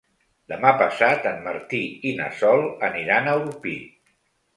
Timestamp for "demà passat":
0.51-1.27